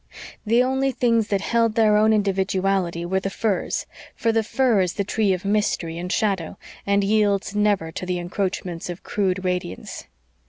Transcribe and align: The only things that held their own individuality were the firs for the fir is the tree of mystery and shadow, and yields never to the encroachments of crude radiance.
The 0.47 0.63
only 0.63 0.91
things 0.91 1.27
that 1.27 1.41
held 1.41 1.75
their 1.75 1.95
own 1.95 2.11
individuality 2.11 3.05
were 3.05 3.19
the 3.19 3.29
firs 3.29 3.85
for 4.15 4.31
the 4.31 4.41
fir 4.41 4.81
is 4.81 4.93
the 4.93 5.03
tree 5.03 5.31
of 5.31 5.45
mystery 5.45 5.99
and 5.99 6.11
shadow, 6.11 6.57
and 6.87 7.03
yields 7.03 7.55
never 7.55 7.91
to 7.91 8.05
the 8.07 8.17
encroachments 8.17 8.89
of 8.89 9.03
crude 9.03 9.45
radiance. 9.45 10.05